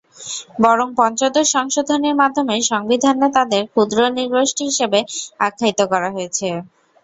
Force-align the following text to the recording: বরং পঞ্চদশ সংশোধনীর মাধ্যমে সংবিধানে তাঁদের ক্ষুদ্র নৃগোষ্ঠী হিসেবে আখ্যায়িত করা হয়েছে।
বরং 0.63 0.87
পঞ্চদশ 0.95 1.47
সংশোধনীর 1.55 2.19
মাধ্যমে 2.21 2.55
সংবিধানে 2.71 3.27
তাঁদের 3.35 3.63
ক্ষুদ্র 3.71 3.97
নৃগোষ্ঠী 4.15 4.63
হিসেবে 4.69 4.99
আখ্যায়িত 5.39 5.79
করা 5.91 6.09
হয়েছে। 6.15 6.47